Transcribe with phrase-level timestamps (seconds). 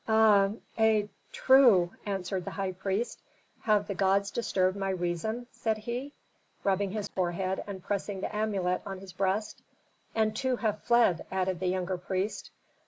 [0.07, 3.21] "A a true!" answered the high priest.
[3.59, 6.11] "Have the gods disturbed my reason?" said he,
[6.63, 9.61] rubbing his forehead and pressing the amulet on his breast.
[10.15, 12.49] "And two have fled," added the younger priest.